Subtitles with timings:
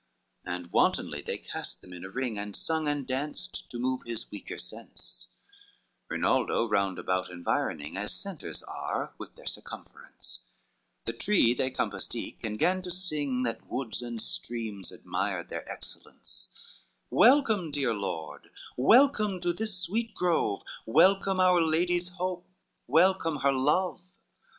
[0.45, 4.01] XXVIII And wantonly they cast them in a ring, And sung and danced to move
[4.03, 5.27] his weaker sense,
[6.09, 10.39] Rinaldo round about environing, As centres are with their circumference;
[11.05, 15.71] The tree they compassed eke, and gan to sing, That woods and streams admired their
[15.71, 16.49] excellence;
[17.11, 22.49] "Welcome, dear lord, welcome to this sweet grove, Welcome our lady's hope,
[22.87, 24.01] welcome her love.